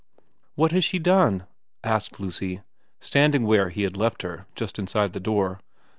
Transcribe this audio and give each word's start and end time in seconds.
'What 0.55 0.71
has 0.71 0.83
she 0.83 0.97
done?' 0.97 1.43
asked 1.83 2.19
Lucy, 2.19 2.61
standing 2.99 3.43
where 3.45 3.69
he 3.69 3.83
had 3.83 3.95
left 3.95 4.23
her 4.23 4.47
just 4.55 4.79
inside 4.79 5.13
the 5.13 5.19
door. 5.19 5.59